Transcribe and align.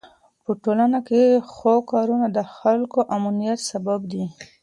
په 0.43 0.51
ټولنه 0.63 0.99
کې 1.07 1.21
ښو 1.53 1.75
کارونه 1.91 2.27
د 2.31 2.39
خلکو 2.55 2.99
د 3.05 3.09
امنيت 3.17 3.59
سبب 3.71 3.99
دي. 4.11 4.23